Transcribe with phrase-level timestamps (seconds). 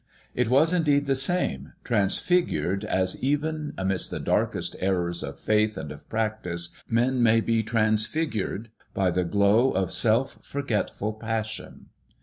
[0.33, 5.91] It was indeed the same, transfigured as even, amidst the darkest errors of faith and
[5.91, 11.89] of practice, men maybe transfigured by the glow of self forgetful passion.